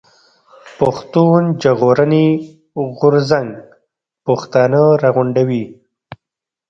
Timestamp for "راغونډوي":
5.01-5.63